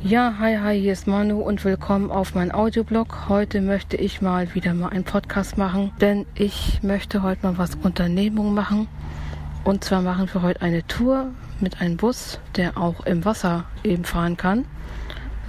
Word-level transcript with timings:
Ja, 0.00 0.36
hi, 0.38 0.56
hi, 0.56 0.80
hier 0.80 0.92
ist 0.92 1.08
Manu 1.08 1.40
und 1.40 1.64
willkommen 1.64 2.12
auf 2.12 2.32
meinem 2.36 2.52
Audioblog. 2.52 3.28
Heute 3.28 3.60
möchte 3.60 3.96
ich 3.96 4.22
mal 4.22 4.54
wieder 4.54 4.72
mal 4.72 4.90
einen 4.90 5.02
Podcast 5.02 5.58
machen, 5.58 5.90
denn 6.00 6.24
ich 6.36 6.84
möchte 6.84 7.24
heute 7.24 7.44
mal 7.44 7.58
was 7.58 7.74
Unternehmung 7.74 8.54
machen. 8.54 8.86
Und 9.64 9.82
zwar 9.82 10.00
machen 10.02 10.30
wir 10.32 10.42
heute 10.42 10.62
eine 10.62 10.86
Tour 10.86 11.32
mit 11.58 11.80
einem 11.80 11.96
Bus, 11.96 12.38
der 12.54 12.78
auch 12.78 13.06
im 13.06 13.24
Wasser 13.24 13.64
eben 13.82 14.04
fahren 14.04 14.36
kann. 14.36 14.66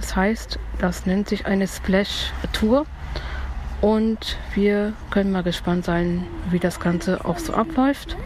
Das 0.00 0.16
heißt, 0.16 0.58
das 0.80 1.06
nennt 1.06 1.28
sich 1.28 1.46
eine 1.46 1.68
Splash 1.68 2.32
Tour. 2.52 2.86
Und 3.80 4.36
wir 4.54 4.94
können 5.10 5.30
mal 5.30 5.44
gespannt 5.44 5.84
sein, 5.84 6.26
wie 6.50 6.58
das 6.58 6.80
Ganze 6.80 7.24
auch 7.24 7.38
so 7.38 7.54
abläuft. 7.54 8.16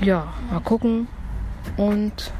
Ja, 0.00 0.32
mal 0.50 0.60
gucken. 0.60 1.08
Und 1.76 2.32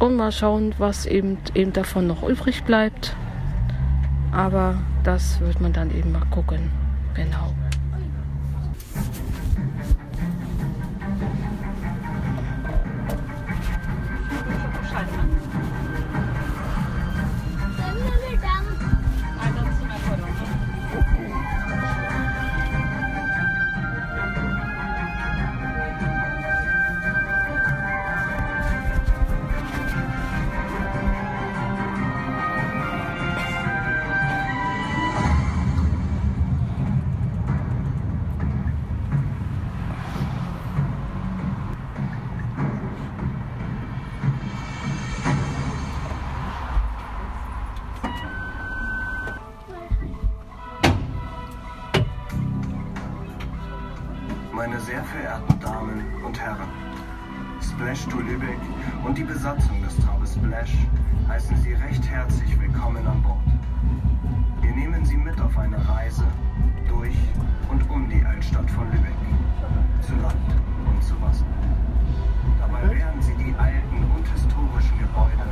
und 0.00 0.16
mal 0.16 0.32
schauen, 0.32 0.74
was 0.78 1.06
eben, 1.06 1.38
eben 1.54 1.72
davon 1.72 2.06
noch 2.06 2.22
übrig 2.22 2.64
bleibt. 2.64 3.14
Aber 4.32 4.78
das 5.04 5.40
wird 5.40 5.60
man 5.60 5.72
dann 5.72 5.90
eben 5.96 6.12
mal 6.12 6.24
gucken. 6.30 6.70
Genau. 7.14 7.54
Meine 54.66 54.80
sehr 54.80 55.04
verehrten 55.04 55.60
Damen 55.60 56.02
und 56.24 56.40
Herren, 56.40 56.70
Splash 57.60 58.06
to 58.06 58.18
Lübeck 58.18 58.56
und 59.04 59.18
die 59.18 59.22
Besatzung 59.22 59.82
des 59.82 59.94
Traubes 59.98 60.36
Splash 60.36 60.72
heißen 61.28 61.54
Sie 61.58 61.74
recht 61.74 62.08
herzlich 62.08 62.58
willkommen 62.58 63.06
an 63.06 63.22
Bord. 63.22 63.44
Wir 64.62 64.70
nehmen 64.74 65.04
Sie 65.04 65.18
mit 65.18 65.38
auf 65.38 65.58
eine 65.58 65.76
Reise 65.86 66.24
durch 66.88 67.14
und 67.70 67.90
um 67.90 68.08
die 68.08 68.24
Altstadt 68.24 68.70
von 68.70 68.90
Lübeck, 68.90 69.12
zu 70.00 70.14
Land 70.14 70.48
und 70.88 71.04
zu 71.04 71.20
Wasser. 71.20 71.44
Dabei 72.58 72.88
werden 72.88 73.20
Sie 73.20 73.34
die 73.34 73.54
alten 73.58 74.02
und 74.16 74.26
historischen 74.32 74.98
Gebäude 74.98 75.44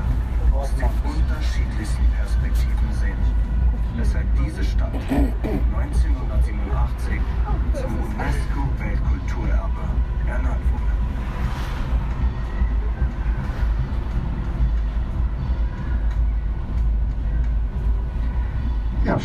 aus 0.55 0.75
den 0.77 0.89
unterschiedlichsten 1.05 2.07
Perspektiven 2.17 2.93
sehen, 2.99 3.19
weshalb 3.95 4.27
diese 4.43 4.65
Stadt 4.65 4.95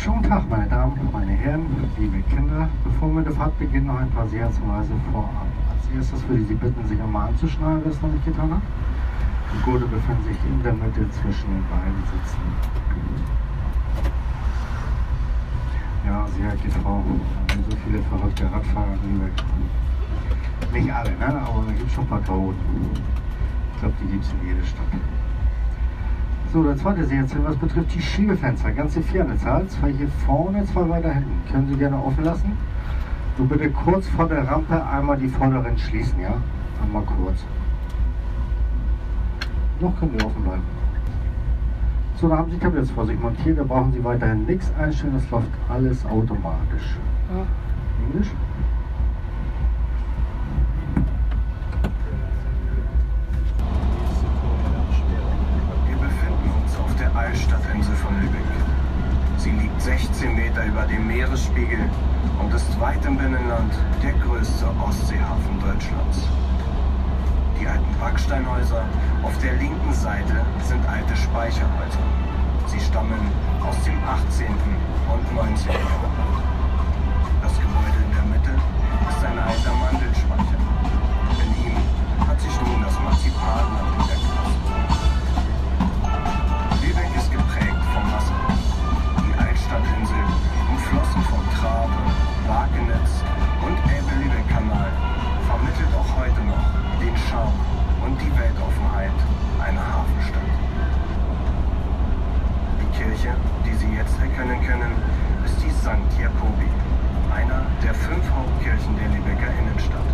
schönen 0.08 0.22
Tag, 0.22 0.48
meine 0.48 0.66
Damen 0.68 0.98
und 0.98 1.12
meine 1.12 1.32
Herren, 1.32 1.66
liebe 1.98 2.22
Kinder. 2.34 2.68
Bevor 2.82 3.14
wir 3.14 3.22
die 3.22 3.30
Fahrt 3.30 3.58
beginnen, 3.58 3.88
noch 3.88 3.98
ein 3.98 4.10
paar 4.10 4.26
Sicherheitshinweise 4.26 4.92
vorab. 5.12 5.46
Als 5.70 5.94
erstes 5.94 6.26
würde 6.26 6.42
ich 6.42 6.48
Sie 6.48 6.54
bitten, 6.54 6.88
sich 6.88 6.98
einmal 6.98 7.28
anzuschnallen, 7.28 7.82
wer 7.84 7.92
es 7.92 8.00
noch 8.00 8.08
nicht 8.08 8.24
getan 8.24 8.50
hat. 8.50 8.62
Die 9.52 9.62
Gurte 9.64 9.84
befinden 9.84 10.24
sich 10.24 10.38
in 10.48 10.62
der 10.62 10.72
Mitte 10.72 11.04
zwischen 11.10 11.48
den 11.52 11.64
beiden 11.68 12.02
Sitzen. 12.08 12.40
Ja, 16.06 16.26
Sicherheit 16.28 16.62
geht 16.62 16.72
vor. 16.72 17.04
So 17.68 17.76
viele 17.84 18.02
verrückte 18.02 18.44
Radfahrer 18.44 18.96
in 19.04 19.20
Lübeck. 19.20 19.32
Nicht 20.72 20.90
alle, 20.90 21.10
ne? 21.10 21.26
aber 21.26 21.64
da 21.66 21.72
gibt 21.72 21.86
es 21.86 21.92
schon 21.92 22.04
ein 22.04 22.08
paar 22.08 22.22
Chaoten. 22.22 22.56
Ich 23.74 23.80
glaube, 23.80 23.94
die 24.00 24.12
gibt 24.12 24.24
es 24.24 24.32
in 24.32 24.48
jeder 24.48 24.64
Stadt. 24.64 25.17
So, 26.50 26.62
der 26.62 26.78
zweite 26.78 27.04
Sicherheitshinweis 27.04 27.56
betrifft 27.56 27.94
die 27.94 28.00
Schiebefenster. 28.00 28.72
Ganze 28.72 29.02
vier 29.02 29.20
an 29.20 29.28
der 29.28 29.38
Zahl. 29.38 29.66
Zwei 29.68 29.92
hier 29.92 30.08
vorne, 30.24 30.64
zwei 30.64 30.88
weiter 30.88 31.12
hinten. 31.12 31.52
Können 31.52 31.68
Sie 31.68 31.76
gerne 31.76 32.02
offen 32.02 32.24
lassen. 32.24 32.52
Nur 33.36 33.48
bitte 33.48 33.70
kurz 33.70 34.08
vor 34.08 34.26
der 34.26 34.48
Rampe 34.48 34.82
einmal 34.86 35.18
die 35.18 35.28
vorderen 35.28 35.76
schließen, 35.76 36.18
ja? 36.20 36.34
Einmal 36.82 37.02
kurz. 37.02 37.44
Noch 39.80 39.98
können 40.00 40.16
die 40.18 40.24
offen 40.24 40.42
bleiben. 40.42 40.62
So, 42.16 42.28
da 42.28 42.38
haben 42.38 42.50
Sie 42.50 42.58
Tablets 42.58 42.90
vor 42.92 43.06
sich 43.06 43.20
montiert. 43.20 43.58
Da 43.58 43.64
brauchen 43.64 43.92
Sie 43.92 44.02
weiterhin 44.02 44.46
nichts 44.46 44.72
einstellen. 44.80 45.14
Das 45.14 45.30
läuft 45.30 45.50
alles 45.68 46.04
automatisch. 46.06 46.96
Ja. 47.30 47.46
Englisch? 48.06 48.28
Der 57.28 57.34
Altstadtinsel 57.34 57.94
von 57.96 58.20
Lübeck. 58.20 58.40
Sie 59.36 59.50
liegt 59.50 59.80
16 59.80 60.34
Meter 60.34 60.64
über 60.64 60.82
dem 60.82 61.06
Meeresspiegel 61.06 61.78
und 62.40 62.52
ist 62.54 62.80
weit 62.80 63.04
im 63.04 63.16
Binnenland 63.16 63.72
der 64.02 64.12
größte 64.24 64.66
Ostseehafen 64.80 65.60
Deutschlands. 65.60 66.24
Die 67.60 67.66
alten 67.66 67.98
Backsteinhäuser 68.00 68.84
auf 69.22 69.36
der 69.38 69.54
linken 69.54 69.92
Seite 69.92 70.44
sind 70.64 70.86
alte 70.88 71.16
Speicherhäuser. 71.16 72.04
Sie 72.66 72.80
stammen 72.80 73.20
aus 73.62 73.76
dem 73.84 73.98
18. 74.04 74.46
und 75.12 75.34
19. 75.34 75.72
Jahrhundert. 75.72 76.44
Das 77.42 77.52
Gebäude 77.60 77.98
in 78.04 78.12
der 78.14 78.24
Mitte 78.24 78.54
ist 79.10 79.24
ein 79.24 79.38
alter 79.38 79.74
Mandelspeicher. 79.74 80.60
In 81.44 81.50
ihm 81.66 81.76
hat 82.26 82.40
sich 82.40 82.56
nun 82.62 82.82
das 82.82 82.98
Marzipanland 83.00 84.07
den 97.38 97.44
Charme 97.44 97.52
und 98.04 98.20
die 98.20 98.32
Weltoffenheit 98.38 99.14
einer 99.62 99.86
Hafenstadt. 99.86 100.42
Die 102.80 102.90
Kirche, 102.98 103.34
die 103.64 103.74
Sie 103.74 103.94
jetzt 103.94 104.18
erkennen 104.20 104.58
können, 104.66 104.92
ist 105.44 105.58
die 105.62 105.70
St. 105.70 106.02
Jakobi, 106.18 106.70
einer 107.34 107.62
der 107.82 107.94
fünf 107.94 108.24
Hauptkirchen 108.30 108.96
der 108.98 109.08
Lübecker 109.14 109.52
Innenstadt. 109.58 110.10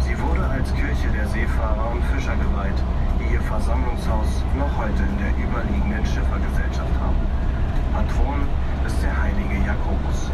Sie 0.00 0.18
wurde 0.20 0.46
als 0.46 0.72
Kirche 0.74 1.08
der 1.14 1.26
Seefahrer 1.28 1.90
und 1.92 2.02
Fischer 2.14 2.36
geweiht, 2.36 2.78
die 3.18 3.34
ihr 3.34 3.42
Versammlungshaus 3.42 4.42
noch 4.58 4.70
heute 4.76 5.02
in 5.02 5.18
der 5.18 5.32
überliegenden 5.38 6.04
Schiffergesellschaft 6.06 6.94
haben. 7.00 7.20
Patron 7.94 8.42
ist 8.86 8.98
der 9.02 9.14
heilige 9.14 9.58
Jakobus. 9.66 10.30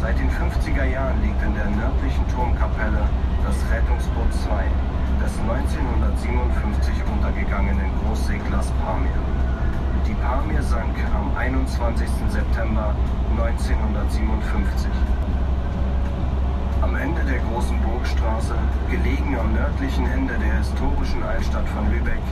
Seit 0.00 0.18
den 0.18 0.30
50er 0.30 0.84
Jahren 0.84 1.20
liegt 1.22 1.42
in 1.42 1.54
der 1.54 1.70
nördlichen 1.70 2.26
Turmkapelle 2.28 3.02
das 3.44 3.56
Rettungsboot 3.72 4.32
2 4.46 4.62
des 5.24 5.32
1957 5.40 6.94
untergegangenen 7.10 7.90
Großseglers 8.58 8.72
Pamir. 8.84 9.10
Die 10.06 10.14
Pamir 10.14 10.62
sank 10.62 10.94
am 11.14 11.36
21. 11.36 12.08
September 12.28 12.94
1957. 13.36 14.90
Am 16.82 16.96
Ende 16.96 17.22
der 17.22 17.38
großen 17.38 17.78
Burgstraße, 17.82 18.54
gelegen 18.90 19.36
am 19.38 19.52
nördlichen 19.52 20.06
Ende 20.06 20.34
der 20.38 20.58
historischen 20.58 21.22
Altstadt 21.22 21.68
von 21.68 21.90
Lübeck, 21.92 22.22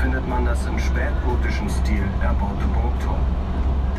findet 0.00 0.28
man 0.28 0.44
das 0.44 0.64
im 0.66 0.78
spätgotischen 0.78 1.68
Stil 1.68 2.04
erbaute 2.22 2.66
Burgtor. 2.74 3.18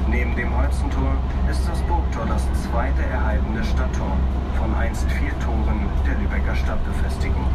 Neben 0.07 0.35
dem 0.35 0.55
Holzentor 0.55 1.15
ist 1.51 1.67
das 1.67 1.81
Burgtor 1.81 2.25
das 2.27 2.47
zweite 2.63 3.03
erhaltene 3.11 3.63
Stadttor 3.63 4.15
von 4.57 4.73
einst 4.75 5.09
vier 5.11 5.37
Toren 5.39 5.87
der 6.05 6.15
Lübecker 6.15 6.55
Stadtbefestigung. 6.55 7.47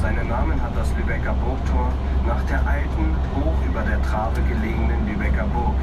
Seinen 0.00 0.28
Namen 0.28 0.60
hat 0.62 0.76
das 0.76 0.88
Lübecker 0.96 1.34
Burgtor 1.34 1.92
nach 2.26 2.42
der 2.44 2.60
alten, 2.66 3.14
hoch 3.36 3.58
über 3.68 3.82
der 3.82 4.00
Trave 4.02 4.40
gelegenen 4.48 5.06
Lübecker 5.06 5.44
Burg, 5.52 5.76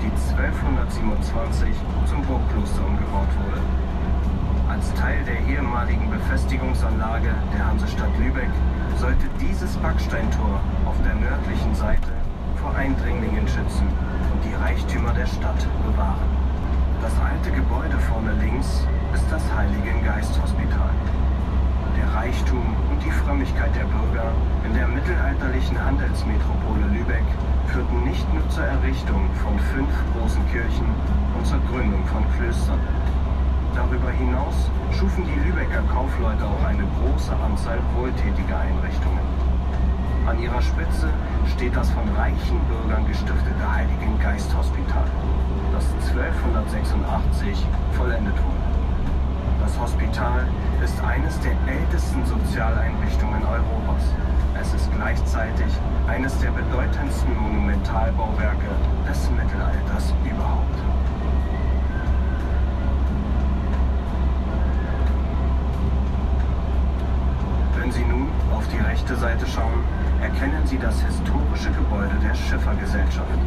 die 0.00 0.10
1227 0.10 1.68
zum 2.06 2.22
Burgkloster 2.22 2.86
umgebaut 2.86 3.32
wurde. 3.42 3.60
Als 4.68 4.92
Teil 4.94 5.18
der 5.24 5.40
ehemaligen 5.46 6.10
Befestigungsanlage 6.10 7.34
der 7.54 7.66
Hansestadt 7.66 8.16
Lübeck 8.18 8.50
sollte 8.98 9.26
dieses 9.40 9.76
Backsteintor 9.78 10.60
auf 10.86 10.96
der 11.04 11.14
nördlichen 11.14 11.74
Seite 11.74 12.12
schützen 13.56 13.88
und 14.32 14.44
die 14.44 14.54
Reichtümer 14.54 15.12
der 15.12 15.26
Stadt 15.26 15.66
bewahren. 15.86 16.28
Das 17.00 17.12
alte 17.24 17.50
Gebäude 17.52 17.96
vorne 18.10 18.32
links 18.40 18.86
ist 19.14 19.24
das 19.30 19.42
Heiligen 19.56 20.04
Geist 20.04 20.36
Hospital. 20.42 20.90
Der 21.96 22.14
Reichtum 22.14 22.76
und 22.90 23.02
die 23.02 23.10
Frömmigkeit 23.10 23.56
der 23.76 23.84
Bürger 23.84 24.32
in 24.64 24.72
der 24.72 24.88
mittelalterlichen 24.88 25.76
Handelsmetropole 25.76 26.88
Lübeck 26.96 27.28
führten 27.68 28.04
nicht 28.04 28.24
nur 28.32 28.48
zur 28.48 28.64
Errichtung 28.64 29.28
von 29.44 29.58
fünf 29.76 29.92
großen 30.16 30.40
Kirchen 30.48 30.88
und 31.36 31.44
zur 31.44 31.60
Gründung 31.68 32.00
von 32.06 32.24
Klöstern. 32.36 32.80
Darüber 33.74 34.10
hinaus 34.16 34.56
schufen 34.96 35.28
die 35.28 35.40
Lübecker 35.44 35.84
Kaufleute 35.92 36.44
auch 36.48 36.64
eine 36.64 36.88
große 36.96 37.36
Anzahl 37.36 37.78
wohltätiger 37.94 38.56
Einrichtungen. 38.56 39.26
An 40.24 40.40
ihrer 40.40 40.62
Spitze 40.62 41.12
steht 41.52 41.76
das 41.76 41.90
von 41.90 42.08
reichen 42.16 42.58
Bürgern 42.72 43.06
gestiftete 43.06 43.60
Heiligen 43.60 44.18
Geist 44.22 44.48
Hospital, 44.56 45.04
das 45.76 45.84
1286 46.16 47.66
vollendet 47.92 48.34
wurde. 48.40 48.65
Das 49.66 49.80
Hospital 49.80 50.46
ist 50.82 50.94
eines 51.02 51.40
der 51.40 51.50
ältesten 51.66 52.24
Sozialeinrichtungen 52.24 53.42
Europas. 53.42 54.04
Es 54.60 54.72
ist 54.72 54.88
gleichzeitig 54.94 55.66
eines 56.06 56.38
der 56.38 56.52
bedeutendsten 56.52 57.36
Monumentalbauwerke 57.36 58.70
des 59.08 59.28
Mittelalters 59.30 60.14
überhaupt. 60.24 60.78
Wenn 67.76 67.90
Sie 67.90 68.04
nun 68.04 68.28
auf 68.56 68.68
die 68.68 68.78
rechte 68.78 69.16
Seite 69.16 69.46
schauen, 69.48 69.82
erkennen 70.22 70.64
Sie 70.64 70.78
das 70.78 71.00
historische 71.00 71.72
Gebäude 71.72 72.14
der 72.22 72.36
Schiffergesellschaft. 72.36 73.40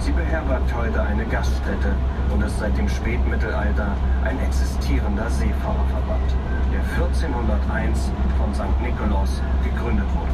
Sie 0.00 0.12
beherbergt 0.12 0.72
heute 0.76 1.00
eine 1.02 1.24
Gaststätte 1.24 1.94
und 2.30 2.44
ist 2.56 2.60
seit 2.60 2.78
dem 2.78 2.88
Spätmittelalter 2.88 3.92
ein 4.24 4.38
existierender 4.40 5.28
Seefahrerverband, 5.28 6.30
der 6.72 6.80
1401 6.96 8.10
von 8.38 8.54
St. 8.54 8.80
Nikolaus 8.80 9.42
gegründet 9.62 10.08
wurde. 10.16 10.32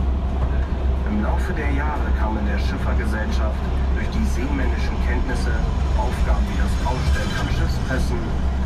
Im 1.11 1.23
Laufe 1.23 1.53
der 1.53 1.71
Jahre 1.73 2.07
kamen 2.21 2.47
der 2.47 2.59
Schiffergesellschaft 2.59 3.59
durch 3.95 4.07
die 4.15 4.25
seemännischen 4.39 4.95
Kenntnisse 5.07 5.51
Aufgaben 5.99 6.47
wie 6.47 6.63
das 6.63 6.75
Aufstellen 6.87 7.33
von 7.35 7.49
Schiffspässen, 7.59 8.19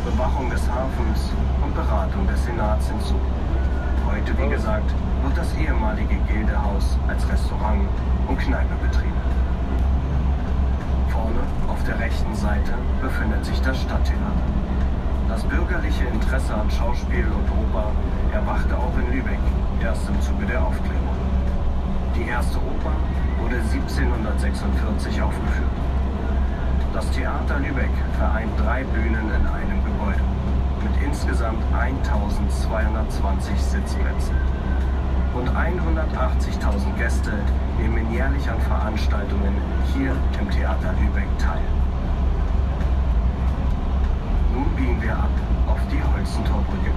Bewachung 0.05 0.49
des 0.51 0.61
Hafens 0.69 1.33
und 1.65 1.73
Beratung 1.73 2.27
des 2.27 2.43
Senats 2.45 2.87
hinzu. 2.89 3.17
Heute, 4.05 4.37
wie 4.37 4.49
gesagt, 4.49 4.93
wird 5.23 5.35
das 5.35 5.49
ehemalige 5.57 6.15
Gildehaus 6.29 6.97
als 7.07 7.27
Restaurant 7.27 7.89
und 8.27 8.37
Kneipe 8.37 8.75
betrieben. 8.85 9.26
Vorne 11.17 11.41
auf 11.67 11.83
der 11.83 11.97
rechten 11.97 12.35
Seite 12.35 12.73
befindet 13.01 13.43
sich 13.43 13.59
das 13.61 13.81
Stadttheater. 13.81 14.45
Das 15.27 15.43
bürgerliche 15.43 16.05
Interesse 16.05 16.53
an 16.53 16.69
Schauspiel 16.69 17.25
und 17.25 17.49
Oper 17.57 17.89
erwachte 18.31 18.77
auch 18.77 18.93
in 19.01 19.11
Lübeck, 19.11 19.39
erst 19.81 20.07
im 20.07 20.21
Zuge 20.21 20.45
der 20.45 20.61
Aufklärung. 20.63 21.17
Die 22.15 22.29
erste 22.29 22.57
Oper 22.57 22.93
wurde 23.41 23.55
1746 23.55 25.19
aufgeführt. 25.19 25.73
Das 26.93 27.09
Theater 27.09 27.57
Lübeck 27.65 27.95
vereint 28.19 28.53
drei 28.63 28.83
Bühnen 28.83 29.25
in 29.33 29.47
einem 29.47 29.83
Gebäude 29.85 30.21
mit 30.83 31.03
insgesamt 31.03 31.63
1220 31.73 33.59
Sitzplätzen. 33.59 34.35
Rund 35.33 35.49
180.000 35.49 36.93
Gäste 36.95 37.33
nehmen 37.79 38.11
jährlich 38.11 38.49
an 38.49 38.59
Veranstaltungen 38.61 39.53
hier 39.93 40.15
im 40.39 40.49
Theater 40.49 40.93
Lübeck 40.99 41.27
teil. 41.37 41.61
Nun 44.53 44.69
biegen 44.75 45.01
wir 45.01 45.13
ab 45.13 45.29
auf 45.67 45.79
die 45.91 46.01
Holzentorbrücke 46.01 46.91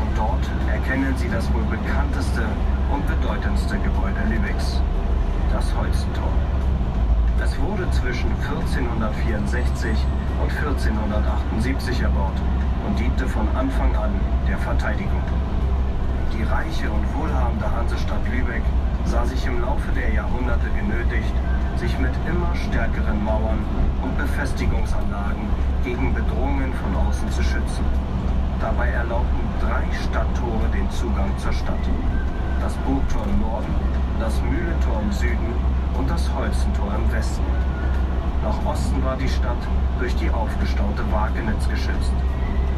und 0.00 0.10
dort 0.16 0.50
erkennen 0.68 1.14
Sie 1.16 1.28
das 1.28 1.52
wohl 1.52 1.62
bekannteste 1.64 2.42
und 2.92 3.06
bedeutendste 3.06 3.78
Gebäude 3.78 4.20
Lübecks, 4.28 4.80
das 5.52 5.74
Holzentor. 5.76 6.32
Es 7.42 7.60
wurde 7.60 7.88
zwischen 7.90 8.30
1464 8.48 9.90
und 10.42 10.50
1478 10.50 12.00
erbaut 12.00 12.38
und 12.86 12.98
diente 12.98 13.26
von 13.28 13.46
Anfang 13.56 13.94
an 13.96 14.10
der 14.48 14.58
Verteidigung. 14.58 15.22
Die 16.32 16.42
reiche 16.42 16.90
und 16.90 17.04
wohlhabende 17.14 17.70
Hansestadt 17.70 18.26
Lübeck 18.30 18.62
sah 19.04 19.24
sich 19.24 19.46
im 19.46 19.60
Laufe 19.60 19.90
der 19.92 20.12
Jahrhunderte 20.12 20.68
genötigt, 20.70 21.34
sich 21.76 21.98
mit 21.98 22.12
immer 22.28 22.54
stärkeren 22.54 23.22
Mauern 23.24 23.58
und 24.02 24.16
Befestigungsanlagen 24.16 25.48
gegen 25.84 26.14
Bedrohungen 26.14 26.72
von 26.74 26.96
außen 27.06 27.30
zu 27.30 27.42
schützen. 27.42 27.84
Dabei 28.60 28.88
erlaubten 28.88 29.40
drei 29.60 29.84
Stadttore 30.04 30.68
den 30.72 30.90
Zugang 30.90 31.30
zur 31.38 31.52
Stadt. 31.52 31.84
Das 32.60 32.74
Burgtor 32.86 33.24
im 33.24 33.40
Norden, 33.40 33.74
das 34.18 34.40
Mühlentor 34.42 35.00
im 35.02 35.12
Süden 35.12 35.52
und 35.98 36.08
das 36.08 36.32
Holzentor 36.34 36.94
im 36.94 37.12
Westen. 37.12 37.44
Nach 38.42 38.64
Osten 38.64 39.02
war 39.04 39.16
die 39.16 39.28
Stadt 39.28 39.62
durch 39.98 40.14
die 40.16 40.30
aufgestaute 40.30 41.04
Wagenitz 41.10 41.68
geschützt. 41.68 42.12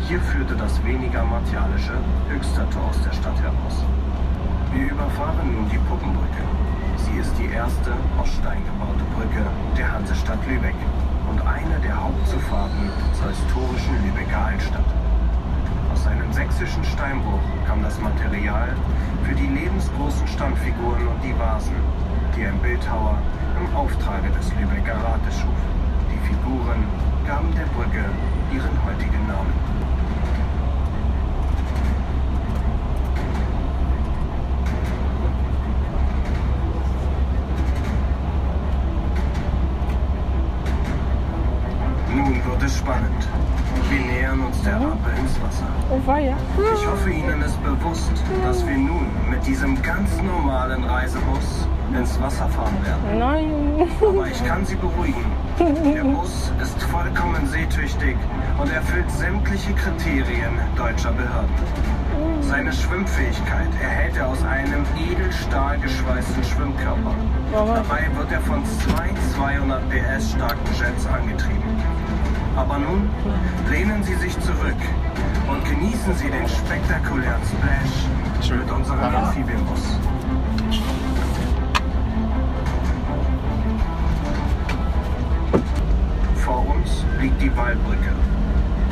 Hier 0.09 0.21
führte 0.21 0.55
das 0.55 0.83
weniger 0.85 1.25
martialische 1.25 1.95
Höchster 2.29 2.69
Tor 2.71 2.91
aus 2.91 3.03
der 3.03 3.13
Stadt 3.13 3.41
heraus. 3.41 3.83
Wir 4.77 4.93
überfahren 4.93 5.55
nun 5.55 5.71
die 5.73 5.81
Puppenbrücke. 5.89 6.45
Sie 6.99 7.17
ist 7.17 7.33
die 7.39 7.49
erste 7.49 7.97
aus 8.21 8.29
Stein 8.29 8.61
gebaute 8.61 9.05
Brücke 9.17 9.41
der 9.75 9.91
Hansestadt 9.91 10.39
Lübeck 10.47 10.77
und 11.31 11.41
eine 11.49 11.81
der 11.81 11.97
Hauptzufahrten 11.97 12.93
zur 13.17 13.31
historischen 13.31 13.97
Lübecker 14.05 14.37
Altstadt. 14.37 14.85
Aus 15.95 16.07
einem 16.07 16.31
sächsischen 16.31 16.85
Steinbruch 16.85 17.41
kam 17.67 17.83
das 17.83 17.99
Material 18.03 18.69
für 19.25 19.35
die 19.35 19.49
lebensgroßen 19.49 20.29
Standfiguren 20.29 21.09
und 21.09 21.25
die 21.25 21.33
Vasen, 21.39 21.81
die 22.37 22.45
ein 22.45 22.59
Bildhauer 22.59 23.17
im 23.57 23.75
Auftrage 23.75 24.29
des 24.29 24.53
Lübecker 24.61 25.01
Rates 25.01 25.41
schuf. 25.41 25.61
Die 26.13 26.21
Figuren 26.29 26.85
gaben 27.27 27.49
der 27.57 27.65
Brücke 27.73 28.05
ihren 28.53 28.77
heutigen 28.85 29.27
Namen. 29.27 29.57
es 42.67 42.79
spannend. 42.79 43.29
Wir 43.89 44.01
nähern 44.01 44.41
uns 44.41 44.61
der 44.63 44.75
Rampe 44.75 45.11
ins 45.21 45.41
Wasser. 45.41 45.69
Oh, 45.91 46.07
war 46.07 46.19
ja. 46.19 46.37
Ich 46.75 46.87
hoffe, 46.87 47.11
Ihnen 47.11 47.41
ist 47.43 47.63
bewusst, 47.63 48.11
dass 48.45 48.67
wir 48.67 48.77
nun 48.77 49.07
mit 49.31 49.47
diesem 49.47 49.81
ganz 49.83 50.11
normalen 50.23 50.83
Reisebus 50.85 51.69
ins 51.97 52.21
Wasser 52.21 52.49
fahren 52.49 52.77
werden. 52.85 53.19
Nein. 53.19 53.89
Aber 54.03 54.27
ich 54.27 54.43
kann 54.57 54.65
Sie 54.65 54.77
beruhigen. 54.77 55.25
Der 55.95 56.03
Bus 56.03 56.51
ist 56.63 56.83
vollkommen 56.85 57.47
seetüchtig 57.47 58.17
und 58.59 58.73
erfüllt 58.73 59.11
sämtliche 59.11 59.75
Kriterien 59.75 60.55
deutscher 60.75 61.13
Behörden. 61.13 61.55
Seine 62.41 62.73
Schwimmfähigkeit 62.73 63.69
erhält 63.83 64.17
er 64.17 64.29
aus 64.29 64.43
einem 64.45 64.87
Edelstahl 64.97 65.79
geschweißten 65.79 66.43
Schwimmkörper. 66.43 67.15
Dabei 67.53 68.09
wird 68.17 68.33
er 68.33 68.41
von 68.41 68.65
zwei 68.65 69.11
200 69.35 69.83
PS 69.91 70.31
starken 70.31 70.75
Jets 70.81 71.07
angetrieben. 71.07 71.77
Aber 72.57 72.79
nun 72.79 73.11
lehnen 73.71 74.03
Sie 74.05 74.15
sich 74.15 74.41
zurück 74.41 74.83
und 75.51 75.65
genießen 75.67 76.15
Sie 76.15 76.31
den 76.31 76.49
spektakulären 76.49 77.43
Splash 77.45 78.57
mit 78.59 78.73
unserem 78.73 79.01
Amphibienbus. 79.01 79.83
Liegt 87.21 87.41
die 87.41 87.57
Wallbrücke. 87.57 88.13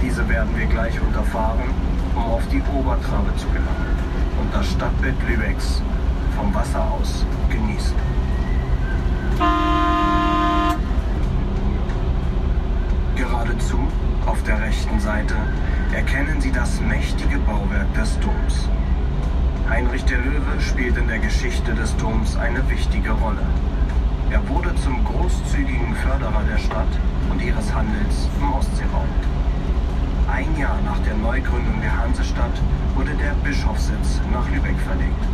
Diese 0.03 0.29
werden 0.29 0.57
wir 0.57 0.67
gleich 0.67 1.01
unterfahren, 1.01 1.71
um 2.15 2.23
auf 2.25 2.47
die 2.49 2.63
Obertrabe 2.77 3.35
zu 3.37 3.47
gelangen 3.49 3.97
und 4.41 4.55
das 4.55 4.71
Stadtbild 4.71 5.17
Lübecks 5.29 5.83
vom 6.37 6.55
Wasser 6.55 6.85
aus 6.93 7.25
genießen. 7.49 7.95
Geradezu, 13.17 13.79
auf 14.27 14.43
der 14.43 14.61
rechten 14.61 15.01
Seite, 15.01 15.35
erkennen 15.95 16.41
Sie 16.41 16.51
das 16.51 16.81
mächtige 16.81 17.39
Bauwerk 17.39 17.93
des 17.95 18.19
Doms. 18.21 18.69
Heinrich 19.69 20.05
der 20.05 20.19
Löwe 20.19 20.61
spielt 20.61 20.97
in 20.97 21.09
der 21.09 21.21
Geschichte 21.21 21.75
des 21.75 21.97
Doms 21.97 22.37
eine 22.37 22.69
wichtige 22.69 23.13
Rolle. 23.13 23.47
Er 24.35 24.49
wurde 24.49 24.75
zum 24.83 25.05
großzügigen 25.05 25.95
Förderer 25.95 26.43
der 26.51 26.59
Stadt 26.59 26.91
und 27.31 27.41
ihres 27.41 27.73
Handels 27.73 28.29
im 28.41 28.53
Ostseeraum. 28.53 29.07
Ein 30.27 30.59
Jahr 30.59 30.77
nach 30.85 30.99
der 31.07 31.15
Neugründung 31.15 31.81
der 31.81 31.97
Hansestadt 31.97 32.59
wurde 32.97 33.15
der 33.15 33.31
Bischofssitz 33.45 34.21
nach 34.33 34.51
Lübeck 34.51 34.81
verlegt 34.81 35.25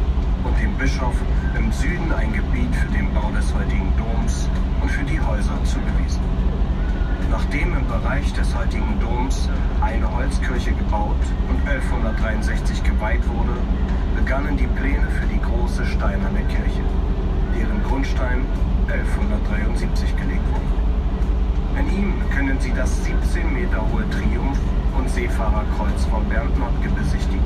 und 0.44 0.52
dem 0.60 0.76
Bischof 0.76 1.16
im 1.56 1.72
Süden 1.72 2.12
ein 2.12 2.30
Gebiet 2.34 2.76
für 2.76 2.92
den 2.92 3.08
Bau 3.14 3.30
des 3.30 3.54
heutigen 3.54 3.90
Doms 3.96 4.50
und 4.82 4.90
für 4.90 5.04
die 5.04 5.18
Häuser 5.18 5.56
zugewiesen. 5.64 6.20
Bereich 7.90 8.32
des 8.34 8.54
heutigen 8.54 9.00
Doms 9.00 9.48
eine 9.80 10.08
Holzkirche 10.14 10.72
gebaut 10.72 11.16
und 11.48 11.68
1163 11.68 12.84
geweiht 12.84 13.26
wurde, 13.28 13.58
begannen 14.14 14.56
die 14.56 14.68
Pläne 14.68 15.08
für 15.18 15.26
die 15.26 15.40
große 15.40 15.84
steinerne 15.86 16.40
Kirche, 16.44 16.84
deren 17.58 17.82
Grundstein 17.82 18.46
1173 18.88 20.16
gelegt 20.16 20.46
wurde. 20.52 20.80
In 21.78 21.86
ihm 21.96 22.14
können 22.30 22.58
Sie 22.60 22.72
das 22.72 23.04
17 23.04 23.52
Meter 23.52 23.80
hohe 23.92 24.08
Triumph- 24.10 24.60
und 24.96 25.08
Seefahrerkreuz 25.08 26.04
von 26.10 26.24
Bernd 26.28 26.58
Notke 26.58 26.88
besichtigen, 26.94 27.44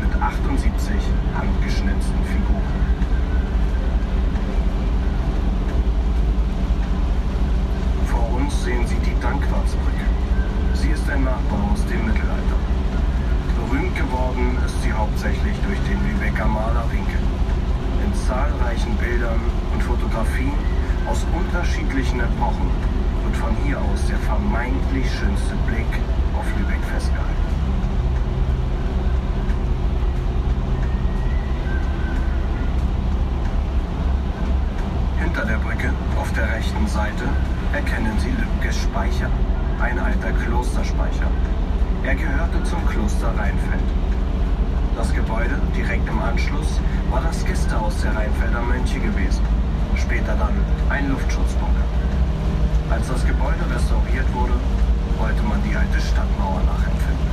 mit 0.00 0.22
78 0.22 0.94
handgeschnitzten 1.36 2.20
Figuren. 2.24 2.80
Vor 8.06 8.36
uns 8.36 8.64
sehen 8.64 8.86
Sie 8.86 8.98
die 9.04 9.18
Dankwartsbrücke. 9.20 10.06
Sie 10.74 10.90
ist 10.90 11.08
ein 11.10 11.24
Nachbau 11.24 11.72
aus 11.72 11.84
dem 11.86 12.06
Mittelalter. 12.06 12.58
Berühmt 13.56 13.94
geworden 13.94 14.56
ist 14.64 14.82
sie 14.82 14.92
hauptsächlich 14.92 15.56
durch 15.66 15.78
den 15.88 16.00
Lübecker 16.08 16.46
Maler 16.46 16.84
Winkel. 16.90 17.20
In 18.04 18.14
zahlreichen 18.26 18.96
Bildern 18.96 19.40
und 19.80 19.98
Fotografien 19.98 20.52
aus 21.06 21.24
unterschiedlichen 21.34 22.20
Epochen 22.20 22.70
wird 23.24 23.36
von 23.36 23.54
hier 23.64 23.78
aus 23.78 24.06
der 24.08 24.18
vermeintlich 24.18 25.06
schönste 25.06 25.54
Blick 25.66 25.86
auf 26.38 26.44
Lübeck 26.58 26.82
festgehalten. 26.92 27.30
Hinter 35.22 35.44
der 35.44 35.58
Brücke, 35.58 35.90
auf 36.20 36.32
der 36.32 36.50
rechten 36.52 36.86
Seite, 36.86 37.24
erkennen 37.72 38.18
Sie 38.18 38.30
Lübkes 38.30 38.76
Speicher, 38.82 39.30
ein 39.80 39.98
alter 39.98 40.32
Klosterspeicher. 40.44 41.30
Er 42.02 42.14
gehörte 42.14 42.62
zum 42.64 42.84
Kloster 42.86 43.28
Rheinfeld. 43.28 43.84
Das 44.96 45.14
Gebäude 45.14 45.58
direkt 45.76 46.08
im 46.08 46.20
Anschluss 46.20 46.80
war 47.10 47.22
das 47.22 47.44
Gästehaus 47.44 48.00
der 48.02 48.14
Rheinfelder 48.14 48.62
Mönche 48.62 48.98
gewesen, 48.98 49.42
später 50.00 50.34
dann 50.34 50.56
ein 50.88 51.08
Luftschutzbunker. 51.08 51.86
Als 52.90 53.06
das 53.08 53.24
Gebäude 53.26 53.62
restauriert 53.70 54.26
wurde, 54.34 54.56
wollte 55.18 55.42
man 55.44 55.62
die 55.62 55.76
alte 55.76 56.00
Stadtmauer 56.00 56.64
nachempfinden. 56.64 57.28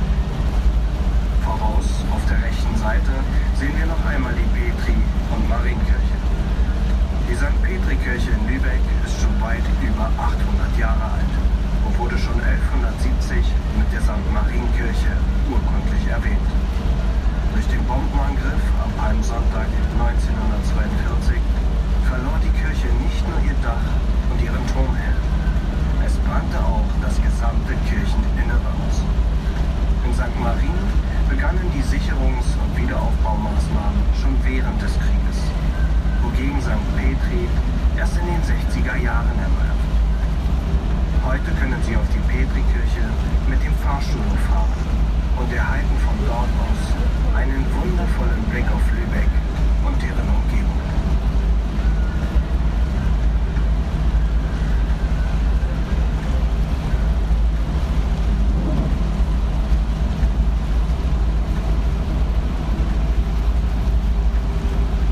Voraus 1.42 1.88
auf 2.12 2.22
der 2.28 2.38
rechten 2.44 2.76
Seite 2.76 3.12
sehen 3.56 3.74
wir 3.76 3.86
noch 3.86 4.04
einmal 4.04 4.32
die 4.36 4.48
Petri- 4.52 5.02
und 5.34 5.48
Marienkirche. 5.48 6.16
Die 7.28 7.36
St. 7.36 7.56
Petri-Kirche 7.64 8.30
in 8.36 8.42
Lübeck 8.48 8.84
ist 9.04 9.20
schon 9.20 9.34
weit 9.40 9.64
über 9.80 10.08
800 10.20 10.78
Jahre 10.78 11.18
alt 11.18 11.34
und 11.84 11.98
wurde 11.98 12.18
schon 12.18 12.36
1170 12.36 13.44
mit 13.76 13.88
der 13.92 14.02
St. 14.04 14.24
Marienkirche 14.32 15.12
urkundlich 15.48 16.04
erwähnt. 16.08 16.48
Durch 17.52 17.66
den 17.68 17.82
Bombenangriff 17.84 18.64
am 18.84 18.92
Palmsonntag 19.00 19.68
1942 19.98 21.57
verlor 22.08 22.40
die 22.40 22.54
Kirche 22.56 22.88
nicht 23.04 23.22
nur 23.28 23.36
ihr 23.44 23.58
Dach 23.60 23.84
und 24.32 24.40
ihren 24.40 24.64
Turmhelm. 24.72 25.20
Es 26.04 26.16
brannte 26.24 26.56
auch 26.56 26.88
das 27.04 27.20
gesamte 27.20 27.76
Kircheninnere 27.84 28.70
aus. 28.88 29.04
In 30.08 30.12
St. 30.16 30.32
Marien 30.40 30.84
begannen 31.28 31.68
die 31.76 31.84
Sicherungs- 31.84 32.56
und 32.56 32.70
Wiederaufbaumaßnahmen 32.80 34.00
schon 34.16 34.34
während 34.40 34.80
des 34.80 34.96
Krieges, 34.96 35.38
wogegen 36.24 36.60
St. 36.64 36.80
Petri 36.96 37.44
erst 38.00 38.16
in 38.16 38.26
den 38.26 38.40
60er 38.40 38.96
Jahren 38.96 39.36
wurde. 39.36 39.76
Heute 41.28 41.50
können 41.60 41.80
Sie 41.84 41.94
auf 41.94 42.08
die 42.08 42.24
Petrikirche 42.24 43.04
mit 43.52 43.60
dem 43.60 43.74
Fahrstuhl 43.84 44.32
fahren 44.48 44.72
und 45.36 45.52
erhalten 45.52 45.96
von 46.00 46.16
dort 46.24 46.52
aus 46.64 46.82
einen 47.36 47.64
wundervollen 47.76 48.42
Blick 48.50 48.64
auf 48.72 48.80
Lübeck 48.96 49.28
und 49.84 50.00
deren 50.00 50.28
Umgebung. 50.28 50.78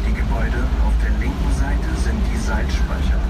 Die 0.07 0.15
Gebäude 0.15 0.65
auf 0.87 0.95
der 1.03 1.11
linken 1.21 1.53
Seite 1.55 1.91
sind 2.03 2.21
die 2.33 2.39
Salzspeicher. 2.39 3.21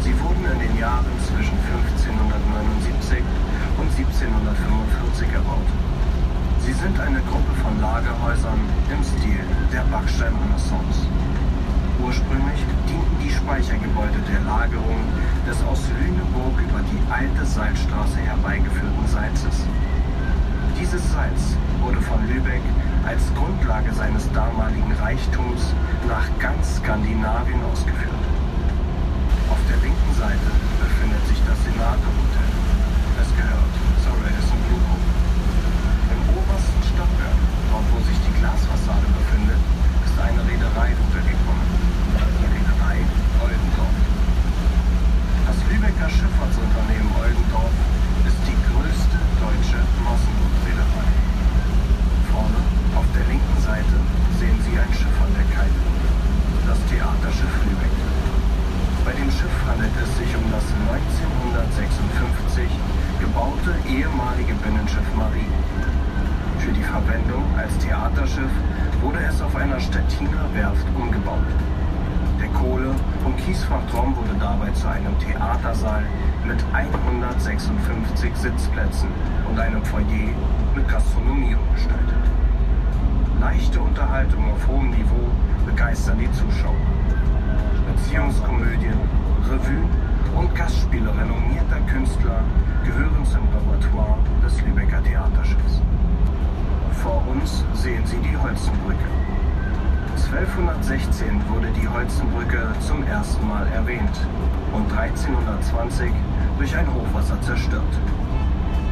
Sie 0.00 0.14
wurden 0.20 0.44
in 0.52 0.58
den 0.58 0.78
Jahren 0.78 1.12
zwischen 1.26 1.58
1579 1.58 3.22
und 3.76 3.90
1745 3.90 5.28
erbaut. 5.34 5.68
Sie 6.64 6.72
sind 6.72 6.98
eine 7.00 7.20
Gruppe 7.22 7.52
von 7.62 7.80
Lagerhäusern 7.80 8.60
im 8.92 9.02
Stil 9.02 9.40
der 9.72 9.84
Backsteinrenaissance. 9.92 11.08
Ursprünglich 12.00 12.60
dienten 12.88 13.16
die 13.24 13.32
Speichergebäude 13.32 14.20
der 14.28 14.40
Lagerung 14.44 15.00
des 15.48 15.56
aus 15.64 15.80
Lüneburg 16.00 16.60
über 16.60 16.80
die 16.84 17.00
alte 17.12 17.44
Salzstraße 17.44 18.18
herbeigeführten 18.18 19.06
Salzes. 19.08 19.64
Dieses 20.80 21.00
Salz 21.10 21.56
wurde 21.80 22.00
von 22.00 22.20
Lübeck 22.28 22.62
als 23.08 23.24
Grundlage 23.32 23.88
seines 23.96 24.28
damaligen 24.36 24.92
Reichtums 25.00 25.72
nach 26.04 26.28
ganz 26.36 26.76
Skandinavien 26.76 27.56
ausgeführt. 27.72 28.24
Auf 29.48 29.56
der 29.64 29.80
linken 29.80 30.12
Seite 30.12 30.50
befindet 30.76 31.24
sich 31.24 31.40
das 31.48 31.56
Senator 31.64 32.04
Hotel. 32.04 32.52
Es 33.16 33.32
gehört 33.32 33.72
zur 34.04 34.12
Radisson 34.12 34.60
Blue 34.68 34.82
Group. 34.84 35.04
Im 36.12 36.20
obersten 36.36 36.82
Stockwerk, 36.84 37.40
dort 37.72 37.88
wo 37.96 37.98
sich 38.04 38.18
die 38.28 38.34
Glasfassade 38.44 39.08
befindet, 39.08 39.62
ist 40.04 40.16
eine 40.20 40.44
Reederei 40.44 40.92
untergekommen. 40.92 41.64
Die 42.12 42.48
Reederei 42.60 43.08
Oldendorf. 43.40 43.96
Das 45.48 45.58
Lübecker 45.64 46.12
Schifffahrtsunternehmen 46.12 47.08
Oldendorf 47.16 47.72
ist 48.28 48.40
die 48.44 48.58
größte 48.68 49.16
deutsche 49.40 49.80
Massenreederei. 50.04 51.08
Vorne 52.28 52.60
auf 52.98 53.06
der 53.14 53.24
linken 53.30 53.62
Seite 53.78 53.98
sehen 54.40 54.58
Sie 54.66 54.74
ein 54.74 54.90
Schiff 54.90 55.18
an 55.22 55.30
der 55.38 55.46
Kite. 55.54 55.82
Das 56.66 56.78
Theaterschiff 56.90 57.54
Lübeck. 57.62 57.94
Bei 59.06 59.12
dem 59.12 59.30
Schiff 59.30 59.54
handelt 59.70 59.94
es 60.02 60.10
sich 60.18 60.34
um 60.34 60.42
das 60.50 60.66
1956 60.98 62.66
gebaute 63.22 63.70
ehemalige 63.86 64.54
Binnenschiff 64.66 65.06
Marie. 65.14 65.46
Für 66.58 66.72
die 66.74 66.82
Verwendung 66.82 67.46
als 67.56 67.70
Theaterschiff 67.78 68.50
wurde 69.00 69.22
es 69.22 69.40
auf 69.40 69.54
einer 69.54 69.78
Stettiner 69.78 70.50
Werft 70.54 70.86
umgebaut. 70.98 71.46
Der 72.42 72.50
Kohle- 72.58 72.98
und 73.24 73.36
Kiesfachtraum 73.38 74.16
wurde 74.16 74.34
dabei 74.40 74.74
zu 74.74 74.88
einem 74.90 75.14
Theatersaal 75.22 76.02
mit 76.44 76.58
156 76.72 78.34
Sitzplätzen 78.34 79.10
und 79.48 79.58
einem 79.58 79.84
Foyer 79.84 80.34
mit 80.74 80.88
Gastronomie 80.88 81.54
umgestaltet. 81.54 82.37
Leichte 83.40 83.80
Unterhaltung 83.80 84.50
auf 84.50 84.66
hohem 84.66 84.90
Niveau 84.90 85.30
begeistern 85.64 86.18
die 86.18 86.30
Zuschauer. 86.32 86.74
Beziehungskomödien, 87.94 88.98
Revue 89.48 89.84
und 90.34 90.52
Gastspiele 90.56 91.08
renommierter 91.08 91.80
Künstler 91.86 92.42
gehören 92.84 93.24
zum 93.24 93.46
Repertoire 93.54 94.18
des 94.44 94.60
Lübecker 94.62 95.02
Theaterschiffs. 95.04 95.80
Vor 97.00 97.22
uns 97.28 97.64
sehen 97.74 98.04
Sie 98.06 98.18
die 98.18 98.36
Holzenbrücke. 98.36 99.08
1216 100.32 101.40
wurde 101.48 101.68
die 101.80 101.88
Holzenbrücke 101.88 102.72
zum 102.80 103.06
ersten 103.06 103.46
Mal 103.46 103.68
erwähnt 103.68 104.18
und 104.72 104.90
1320 104.90 106.10
durch 106.58 106.76
ein 106.76 106.86
Hochwasser 106.92 107.40
zerstört. 107.42 107.94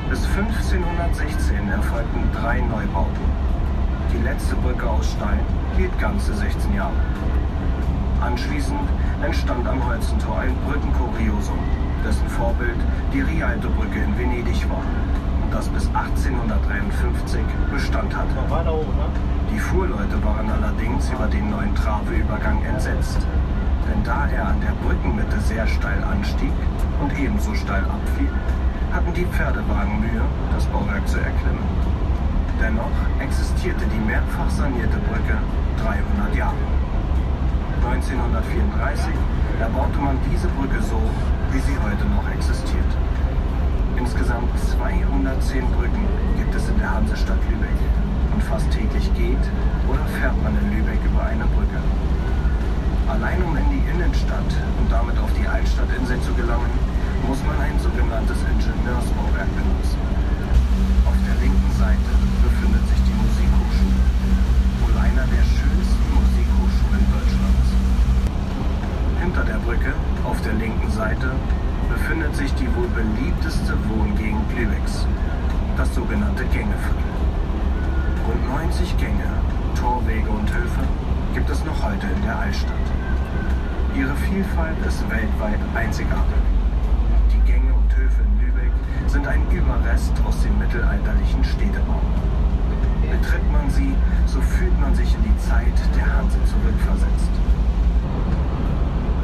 Bis 0.09 0.25
1516 0.25 1.69
erfolgten 1.69 2.31
drei 2.33 2.61
Neubauten. 2.61 3.36
Die 4.13 4.23
letzte 4.23 4.55
Brücke 4.57 4.89
aus 4.89 5.13
Stein 5.13 5.41
hielt 5.77 5.99
ganze 5.99 6.35
16 6.35 6.75
Jahre. 6.75 6.95
Anschließend 8.21 8.81
entstand 9.23 9.67
am 9.69 9.85
Holzentor 9.85 10.39
ein 10.39 10.55
Brückenkuriosum, 10.67 11.59
dessen 12.07 12.29
Vorbild 12.29 12.77
die 13.13 13.21
Rialto-Brücke 13.21 13.99
in 13.99 14.19
Venedig 14.19 14.69
war 14.71 14.83
und 15.43 15.53
das 15.53 15.69
bis 15.69 15.87
1853 15.89 17.41
Bestand 17.73 18.17
hatte. 18.17 18.37
Die 19.53 19.59
Fuhrleute 19.59 20.23
waren 20.25 20.51
allerdings 20.51 21.11
über 21.11 21.27
den 21.27 21.51
neuen 21.51 21.75
Traveübergang 21.75 22.63
entsetzt, 22.65 23.19
denn 23.89 24.03
da 24.05 24.29
er 24.29 24.49
an 24.49 24.61
der 24.61 24.75
Brückenmitte 24.87 25.41
sehr 25.41 25.67
steil 25.67 26.03
anstieg 26.05 26.53
und 27.01 27.19
ebenso 27.19 27.55
steil 27.55 27.85
abfiel, 27.85 28.31
hatten 28.93 29.13
die 29.15 29.27
Pferdewagen 29.27 30.01
Mühe, 30.01 30.23
das 30.55 30.67
Bauwerk 30.67 31.07
zu 31.09 31.19
erklimmen. 31.19 31.96
Dennoch 32.61 32.97
existierte 33.21 33.85
die 33.93 34.01
mehrfach 34.01 34.51
sanierte 34.51 34.99
Brücke 35.09 35.37
300 35.79 36.35
Jahre. 36.35 36.67
1934 37.85 39.13
erbaute 39.61 39.99
man 39.99 40.17
diese 40.31 40.49
Brücke 40.49 40.81
so, 40.83 41.01
wie 41.53 41.61
sie 41.61 41.77
heute 41.85 42.05
noch 42.09 42.27
existiert. 42.33 42.93
Insgesamt 43.97 44.51
210 44.77 45.65
Brücken 45.73 46.05
gibt 46.37 46.55
es 46.55 46.69
in 46.69 46.79
der 46.79 46.95
Hansestadt 46.95 47.41
Lübeck. 47.49 47.81
Und 48.35 48.43
fast 48.43 48.71
täglich 48.71 49.09
geht 49.15 49.45
oder 49.89 50.05
fährt 50.21 50.37
man 50.43 50.53
in 50.61 50.77
Lübeck 50.77 51.01
über 51.05 51.25
eine 51.25 51.45
Brücke. 51.57 51.81
Allein 53.09 53.41
um 53.43 53.57
in 53.57 53.65
die 53.71 53.85
Innenstadt 53.89 54.53
und 54.81 54.93
damit 54.93 55.17
auf 55.19 55.33
die 55.33 55.47
Altstadtinsel 55.47 56.21
zu 56.21 56.35
gelangen, 56.35 56.73
muss 57.27 57.39
man 57.47 57.57
ein 57.61 57.79
sogenanntes 57.81 58.37
Ingenieursbauwerk 58.45 59.49
benutzen. 59.57 60.01
Auf 61.07 61.17
der 61.25 61.37
linken 61.41 61.73
Seite 61.79 62.13
befindet 62.45 62.85
sich 62.93 63.01
die 63.09 63.17
Musikhochschule, 63.17 64.05
wohl 64.85 64.95
einer 65.01 65.25
der 65.33 65.45
schönsten 65.49 66.07
Musikhochschulen 66.13 67.05
Deutschlands. 67.09 67.69
Hinter 69.23 69.45
der 69.49 69.59
Brücke, 69.65 69.95
auf 70.27 70.41
der 70.43 70.55
linken 70.55 70.91
Seite, 70.91 71.31
befindet 71.89 72.35
sich 72.35 72.53
die 72.55 72.67
wohl 72.75 72.89
beliebteste 72.89 73.75
Wohngegend 73.89 74.51
Lübecks, 74.59 75.07
das 75.77 75.95
sogenannte 75.95 76.45
Gängeviertel. 76.47 77.07
Rund 78.27 78.49
90 78.49 78.97
Gänge, 78.99 79.31
Torwege 79.79 80.29
und 80.29 80.53
Höfe 80.53 80.83
gibt 81.33 81.49
es 81.49 81.65
noch 81.65 81.81
heute 81.83 82.07
in 82.07 82.23
der 82.23 82.39
Altstadt. 82.39 82.87
Ihre 83.95 84.17
Vielfalt 84.17 84.77
ist 84.87 85.09
weltweit 85.09 85.61
einzigartig. 85.75 86.43
Die 87.33 87.51
Gänge 87.51 87.73
und 87.73 87.97
Höfe 87.97 88.23
in 88.23 88.41
Lübeck 88.41 88.73
sind 89.07 89.27
ein 89.27 89.43
Überrest 89.51 90.13
aus 90.27 90.43
dem 90.43 90.59
mittelalterlichen 90.59 91.45
Städtebau. 91.45 92.03
Betritt 93.09 93.53
man 93.53 93.71
sie, 93.71 93.95
so 94.27 94.41
fühlt 94.41 94.79
man 94.81 94.95
sich 94.95 95.15
in 95.15 95.23
die 95.23 95.39
Zeit 95.39 95.77
der 95.97 96.07
Hanse 96.07 96.39
zurückversetzt. 96.51 97.46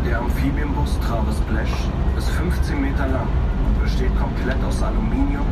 Der 0.04 0.18
Amphibienbus 0.18 0.98
Travis 1.06 1.38
Splash 1.38 1.86
ist 2.18 2.28
15 2.30 2.80
Meter 2.80 3.06
lang 3.06 3.28
und 3.66 3.80
besteht 3.80 4.10
komplett 4.18 4.58
aus 4.64 4.82
Aluminium, 4.82 5.46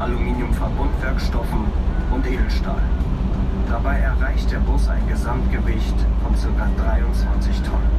Aluminiumverbundwerkstoffen 0.00 1.60
und 2.10 2.26
Edelstahl. 2.26 2.82
Dabei 3.70 3.98
erreicht 3.98 4.50
der 4.50 4.58
Bus 4.58 4.88
ein 4.88 5.06
Gesamtgewicht 5.06 5.94
von 6.22 6.34
ca. 6.34 6.68
23 6.82 7.62
Tonnen. 7.62 7.90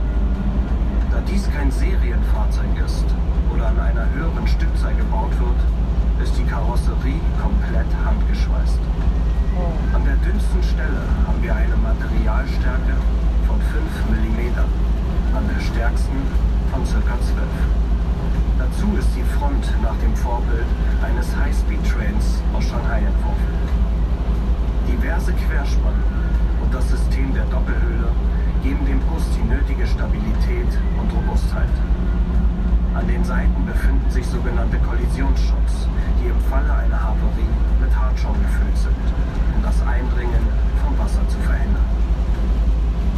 Da 1.11 1.21
dies 1.31 1.49
kein 1.55 1.71
Serienfahrzeug 1.71 2.75
ist 2.85 3.05
oder 3.53 3.67
an 3.67 3.79
einer 3.79 4.07
höheren 4.13 4.47
Stückzahl 4.47 4.95
gebaut 4.95 5.31
wird, 5.39 6.27
ist 6.27 6.37
die 6.37 6.43
Karosserie 6.43 7.23
komplett 7.41 7.87
handgeschweißt. 8.03 8.79
An 9.93 10.03
der 10.03 10.17
dünnsten 10.17 10.61
Stelle 10.61 11.07
haben 11.25 11.41
wir 11.41 11.55
eine 11.55 11.77
Materialstärke 11.77 12.99
von 13.47 13.59
5 13.61 14.11
mm, 14.11 14.84
der 15.43 15.59
stärksten 15.59 16.15
von 16.71 16.81
ca. 16.83 17.15
12. 17.19 17.43
Dazu 18.57 18.87
ist 18.97 19.09
die 19.15 19.27
Front 19.35 19.67
nach 19.83 19.97
dem 19.99 20.15
Vorbild 20.15 20.65
eines 21.03 21.27
High-Speed-Trains 21.35 22.39
aus 22.55 22.63
Shanghai 22.63 23.03
entworfen. 23.03 23.51
Diverse 24.87 25.33
Querspannen 25.33 26.07
und 26.63 26.73
das 26.73 26.87
System 26.87 27.33
der 27.33 27.43
Doppelhöhle 27.51 28.15
geben 28.63 28.85
dem 28.87 28.99
Bus 29.11 29.23
die 29.35 29.43
nötige 29.43 29.85
Stabilität 29.85 30.71
und 30.95 31.11
Robustheit. 31.11 31.75
An 32.95 33.05
den 33.05 33.23
Seiten 33.25 33.65
befinden 33.65 34.09
sich 34.09 34.25
sogenannte 34.25 34.79
Kollisionsschutz, 34.79 35.91
die 36.23 36.31
im 36.31 36.39
Falle 36.47 36.71
einer 36.71 37.11
Havarie 37.11 37.53
mit 37.83 37.91
Hartschaum 37.91 38.39
gefüllt 38.39 38.77
sind, 38.77 39.05
um 39.51 39.61
das 39.61 39.75
Eindringen 39.83 40.47
vom 40.79 40.97
Wasser 40.97 41.27
zu 41.27 41.37
verhindern. 41.43 41.83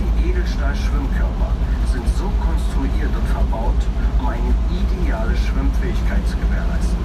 Die 0.02 0.30
Edelstahl-Schwimmkörper 0.30 1.54
sind 1.98 2.14
so 2.14 2.30
konstruiert 2.38 3.10
und 3.10 3.26
verbaut, 3.34 3.82
um 4.22 4.28
eine 4.30 4.54
ideale 4.70 5.34
Schwimmfähigkeit 5.34 6.22
zu 6.30 6.38
gewährleisten. 6.38 7.02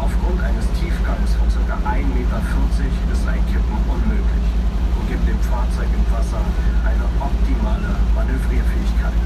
Aufgrund 0.00 0.40
eines 0.40 0.64
Tiefgangs 0.80 1.36
von 1.36 1.44
ca. 1.52 1.76
1,40 1.84 2.08
Meter 2.16 2.40
ist 3.12 3.24
ein 3.28 3.44
Kippen 3.52 3.76
unmöglich 3.84 4.48
und 4.96 5.04
gibt 5.12 5.28
dem 5.28 5.40
Fahrzeug 5.44 5.92
im 5.92 6.04
Wasser 6.08 6.40
eine 6.88 7.04
optimale 7.20 8.00
Manövrierfähigkeit. 8.16 9.20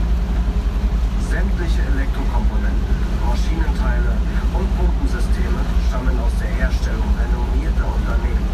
Sämtliche 1.31 1.87
Elektrokomponenten, 1.94 2.94
Maschinenteile 3.22 4.18
und 4.51 4.66
Pumpensysteme 4.74 5.62
stammen 5.87 6.18
aus 6.18 6.35
der 6.42 6.51
Herstellung 6.59 7.07
renommierter 7.22 7.87
Unternehmen 7.87 8.51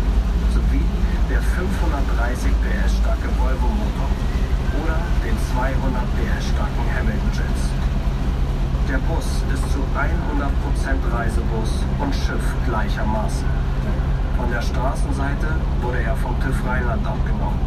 sowie 0.52 0.84
der 1.32 1.40
530 1.40 2.52
PS 2.60 3.00
starke 3.00 3.32
Volvo-Motor 3.40 4.35
oder 4.82 4.98
den 5.24 5.36
200 5.52 6.02
PS 6.16 6.50
starken 6.52 6.86
Hamilton 6.92 7.30
Jets. 7.32 7.62
Der 8.88 8.98
Bus 9.10 9.42
ist 9.52 9.66
zu 9.72 9.80
100% 9.94 11.12
Reisebus 11.12 11.82
und 11.98 12.14
Schiff 12.14 12.46
gleichermaßen. 12.66 13.46
Von 14.36 14.50
der 14.50 14.62
Straßenseite 14.62 15.48
wurde 15.82 16.02
er 16.02 16.14
vom 16.16 16.38
TÜV 16.40 16.54
Rheinland 16.66 17.06
abgenommen. 17.06 17.58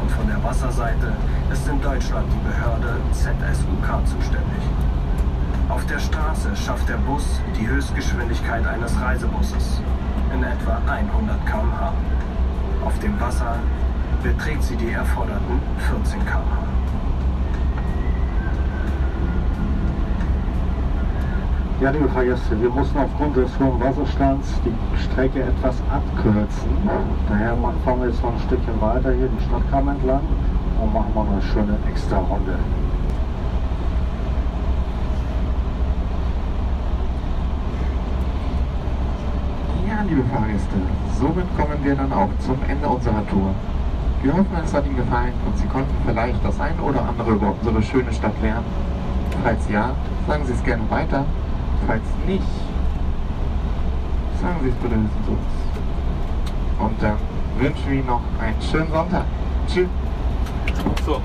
Und 0.00 0.10
von 0.10 0.26
der 0.26 0.42
Wasserseite 0.42 1.12
ist 1.52 1.68
in 1.68 1.80
Deutschland 1.80 2.26
die 2.32 2.48
Behörde 2.48 2.96
ZSUK 3.12 4.06
zuständig. 4.06 4.62
Auf 5.68 5.84
der 5.86 5.98
Straße 5.98 6.56
schafft 6.56 6.88
der 6.88 6.96
Bus 6.96 7.24
die 7.58 7.68
Höchstgeschwindigkeit 7.68 8.66
eines 8.66 8.98
Reisebusses 9.00 9.82
in 10.32 10.42
etwa 10.42 10.80
100 10.90 11.46
km/h. 11.46 11.92
Auf 12.84 12.98
dem 13.00 13.20
Wasser 13.20 13.56
beträgt 14.22 14.62
sie 14.62 14.76
die 14.76 14.90
erforderten 14.90 15.60
14 15.78 16.20
km/h. 16.24 16.68
Ja, 21.80 21.90
liebe 21.90 22.08
Fahrgäste, 22.08 22.60
wir 22.60 22.70
mussten 22.70 22.98
aufgrund 22.98 23.36
des 23.36 23.56
hohen 23.60 23.80
Wasserstands 23.80 24.48
die 24.64 24.74
Strecke 25.00 25.42
etwas 25.42 25.76
abkürzen. 25.92 26.70
Daher 27.28 27.56
fahren 27.84 28.00
wir 28.00 28.08
jetzt 28.08 28.20
noch 28.20 28.32
ein 28.32 28.40
Stückchen 28.40 28.80
weiter 28.80 29.12
hier 29.12 29.28
den 29.28 29.40
Stadtkamm 29.46 29.88
entlang 29.88 30.22
und 30.82 30.92
machen 30.92 31.14
mal 31.14 31.26
eine 31.30 31.40
schöne 31.40 31.78
extra 31.88 32.18
Runde. 32.18 32.58
Ja, 39.88 40.02
liebe 40.08 40.24
Fahrgäste, 40.34 40.76
somit 41.20 41.46
kommen 41.56 41.78
wir 41.84 41.94
dann 41.94 42.12
auch 42.12 42.28
zum 42.40 42.58
Ende 42.68 42.88
unserer 42.88 43.24
Tour. 43.28 43.54
Wir 44.20 44.32
hoffen, 44.32 44.46
es 44.64 44.74
hat 44.74 44.84
Ihnen 44.84 44.96
gefallen 44.96 45.32
und 45.46 45.56
Sie 45.56 45.66
konnten 45.68 45.94
vielleicht 46.04 46.44
das 46.44 46.58
ein 46.58 46.78
oder 46.80 47.02
andere 47.02 47.30
über 47.30 47.54
unsere 47.54 47.80
schöne 47.80 48.12
Stadt 48.12 48.32
lernen. 48.42 48.64
Falls 49.44 49.68
ja, 49.68 49.94
sagen 50.26 50.44
Sie 50.44 50.54
es 50.54 50.64
gerne 50.64 50.82
weiter. 50.90 51.24
Falls 51.86 52.02
nicht, 52.26 52.42
sagen 54.42 54.56
Sie 54.62 54.70
es 54.70 54.74
bitte 54.74 54.96
zu 55.24 55.30
uns. 55.30 55.40
Und 56.80 57.00
dann 57.00 57.16
wünschen 57.58 57.90
wir 57.90 57.98
Ihnen 57.98 58.06
noch 58.06 58.22
einen 58.40 58.60
schönen 58.60 58.90
Sonntag. 58.90 59.24
Tschüss. 59.68 59.88
So. 61.06 61.20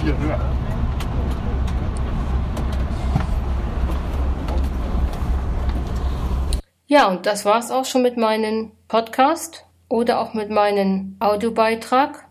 Viel 0.00 0.16
höher. 0.16 0.59
Ja, 6.90 7.06
und 7.06 7.24
das 7.24 7.44
war's 7.44 7.70
auch 7.70 7.84
schon 7.84 8.02
mit 8.02 8.16
meinem 8.16 8.72
Podcast 8.88 9.64
oder 9.88 10.18
auch 10.18 10.34
mit 10.34 10.50
meinem 10.50 11.14
Audiobeitrag. 11.20 12.26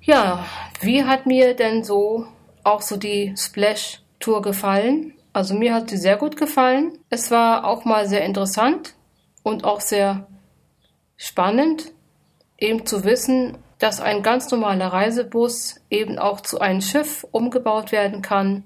Ja, 0.00 0.46
wie 0.80 1.04
hat 1.04 1.26
mir 1.26 1.52
denn 1.52 1.84
so 1.84 2.26
auch 2.64 2.80
so 2.80 2.96
die 2.96 3.34
Splash 3.36 4.00
Tour 4.18 4.40
gefallen? 4.40 5.12
Also 5.34 5.52
mir 5.52 5.74
hat 5.74 5.90
sie 5.90 5.98
sehr 5.98 6.16
gut 6.16 6.38
gefallen. 6.38 7.00
Es 7.10 7.30
war 7.30 7.66
auch 7.66 7.84
mal 7.84 8.08
sehr 8.08 8.24
interessant 8.24 8.94
und 9.42 9.64
auch 9.64 9.82
sehr 9.82 10.26
spannend, 11.18 11.92
eben 12.56 12.86
zu 12.86 13.04
wissen, 13.04 13.58
dass 13.78 14.00
ein 14.00 14.22
ganz 14.22 14.50
normaler 14.50 14.86
Reisebus 14.86 15.82
eben 15.90 16.18
auch 16.18 16.40
zu 16.40 16.60
einem 16.60 16.80
Schiff 16.80 17.26
umgebaut 17.30 17.92
werden 17.92 18.22
kann, 18.22 18.64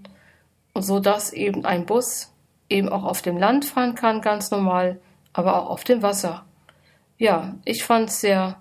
so 0.78 1.00
dass 1.00 1.32
eben 1.32 1.64
ein 1.64 1.84
Bus 1.84 2.32
eben 2.68 2.88
auch 2.88 3.04
auf 3.04 3.22
dem 3.22 3.38
Land 3.38 3.64
fahren 3.64 3.94
kann, 3.94 4.20
ganz 4.20 4.50
normal, 4.50 5.00
aber 5.32 5.60
auch 5.60 5.70
auf 5.70 5.84
dem 5.84 6.02
Wasser. 6.02 6.44
Ja, 7.18 7.56
ich 7.64 7.84
fand 7.84 8.10
es 8.10 8.20
sehr 8.20 8.58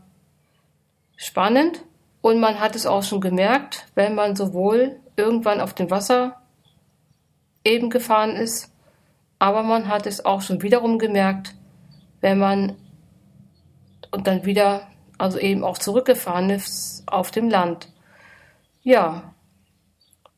spannend 1.17 1.83
und 2.21 2.39
man 2.39 2.59
hat 2.59 2.75
es 2.75 2.85
auch 2.85 3.03
schon 3.03 3.21
gemerkt, 3.21 3.87
wenn 3.95 4.15
man 4.15 4.35
sowohl 4.35 4.99
irgendwann 5.15 5.61
auf 5.61 5.73
dem 5.73 5.89
Wasser 5.89 6.41
eben 7.63 7.89
gefahren 7.89 8.35
ist, 8.35 8.71
aber 9.39 9.63
man 9.63 9.87
hat 9.87 10.05
es 10.05 10.23
auch 10.23 10.41
schon 10.41 10.61
wiederum 10.61 10.99
gemerkt, 10.99 11.55
wenn 12.21 12.37
man 12.37 12.75
und 14.11 14.27
dann 14.27 14.45
wieder, 14.45 14.87
also 15.17 15.37
eben 15.39 15.63
auch 15.63 15.77
zurückgefahren 15.77 16.49
ist 16.49 17.03
auf 17.07 17.31
dem 17.31 17.49
Land. 17.49 17.89
Ja, 18.81 19.33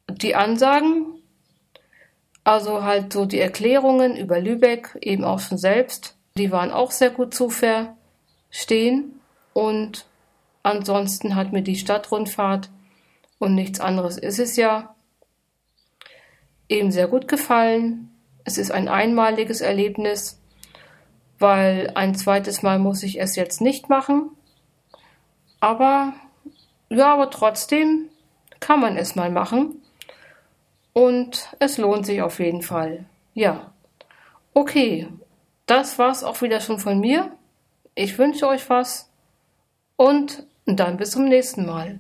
die 0.10 0.36
Ansagen 0.36 1.17
also 2.48 2.86
halt 2.86 3.12
so 3.12 3.26
die 3.26 3.42
Erklärungen 3.42 4.16
über 4.16 4.40
Lübeck, 4.40 4.98
eben 5.02 5.26
auch 5.26 5.40
schon 5.40 5.58
selbst, 5.58 6.16
die 6.38 6.50
waren 6.50 6.72
auch 6.72 6.92
sehr 6.92 7.10
gut 7.10 7.34
zu 7.34 7.50
verstehen. 7.50 9.20
Und 9.52 10.06
ansonsten 10.64 11.36
hat 11.36 11.52
mir 11.52 11.62
die 11.62 11.76
Stadtrundfahrt 11.76 12.70
und 13.38 13.54
nichts 13.54 13.82
anderes 13.82 14.18
ist 14.18 14.40
es 14.40 14.56
ja 14.56 14.96
eben 16.70 16.90
sehr 16.90 17.10
gut 17.10 17.28
gefallen. 17.28 18.12
Es 18.46 18.58
ist 18.58 18.72
ein 18.72 18.88
einmaliges 18.88 19.60
Erlebnis, 19.60 20.40
weil 21.40 21.92
ein 21.96 22.16
zweites 22.16 22.64
Mal 22.64 22.80
muss 22.80 23.04
ich 23.04 23.20
es 23.20 23.36
jetzt 23.36 23.60
nicht 23.60 23.90
machen. 23.90 24.30
Aber 25.60 26.14
ja, 26.88 27.14
aber 27.14 27.30
trotzdem 27.30 28.08
kann 28.62 28.80
man 28.80 28.96
es 28.96 29.16
mal 29.16 29.32
machen. 29.32 29.82
Und 30.98 31.50
es 31.60 31.78
lohnt 31.78 32.08
sich 32.08 32.24
auf 32.24 32.40
jeden 32.40 32.64
Fall. 32.64 33.06
Ja. 33.36 33.72
Okay, 34.56 35.08
das 35.68 36.00
war's 36.00 36.24
auch 36.24 36.42
wieder 36.42 36.60
schon 36.60 36.80
von 36.80 37.00
mir. 37.00 37.38
Ich 37.94 38.18
wünsche 38.18 38.48
euch 38.48 38.68
was 38.68 39.12
und 39.96 40.48
dann 40.66 40.98
bis 40.98 41.12
zum 41.12 41.26
nächsten 41.26 41.68
Mal. 41.68 42.00